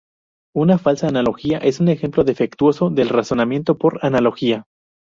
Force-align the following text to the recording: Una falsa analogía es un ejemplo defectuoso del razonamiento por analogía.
Una 0.55 0.79
falsa 0.79 1.07
analogía 1.09 1.59
es 1.59 1.79
un 1.79 1.87
ejemplo 1.87 2.23
defectuoso 2.23 2.89
del 2.89 3.09
razonamiento 3.09 3.77
por 3.77 4.03
analogía. 4.03 4.63